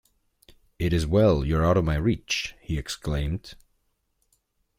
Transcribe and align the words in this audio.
‘It 0.79 0.93
is 0.93 1.05
well 1.05 1.45
you 1.45 1.57
are 1.57 1.63
out 1.63 1.77
of 1.77 1.85
my 1.85 1.93
reach,’ 1.93 2.55
he 2.59 2.75
exclaimed. 2.75 3.53